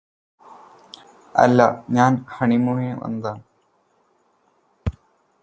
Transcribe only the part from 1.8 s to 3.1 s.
ഞാന് ഹണിമൂണിന്